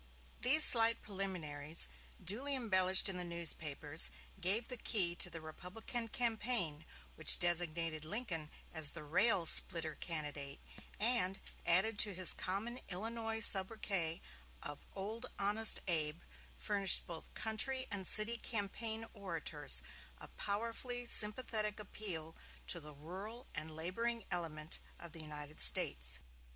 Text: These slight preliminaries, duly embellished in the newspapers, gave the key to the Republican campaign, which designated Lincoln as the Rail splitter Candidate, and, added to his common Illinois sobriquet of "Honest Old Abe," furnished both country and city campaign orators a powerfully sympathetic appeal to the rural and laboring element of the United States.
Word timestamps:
These 0.41 0.63
slight 0.63 1.03
preliminaries, 1.03 1.87
duly 2.23 2.55
embellished 2.55 3.07
in 3.07 3.17
the 3.17 3.23
newspapers, 3.23 4.09
gave 4.39 4.67
the 4.67 4.75
key 4.77 5.13
to 5.17 5.29
the 5.29 5.41
Republican 5.41 6.07
campaign, 6.07 6.85
which 7.13 7.37
designated 7.37 8.03
Lincoln 8.03 8.49
as 8.73 8.93
the 8.93 9.03
Rail 9.03 9.45
splitter 9.45 9.93
Candidate, 9.93 10.59
and, 10.99 11.39
added 11.67 11.99
to 11.99 12.15
his 12.15 12.33
common 12.33 12.79
Illinois 12.89 13.41
sobriquet 13.41 14.23
of 14.63 14.87
"Honest 14.95 15.79
Old 15.79 15.87
Abe," 15.87 16.21
furnished 16.57 17.05
both 17.05 17.35
country 17.35 17.85
and 17.91 18.07
city 18.07 18.37
campaign 18.37 19.05
orators 19.13 19.83
a 20.17 20.29
powerfully 20.29 21.05
sympathetic 21.05 21.79
appeal 21.79 22.35
to 22.65 22.79
the 22.79 22.95
rural 22.95 23.45
and 23.53 23.69
laboring 23.75 24.25
element 24.31 24.79
of 24.97 25.11
the 25.11 25.21
United 25.21 25.59
States. 25.59 26.19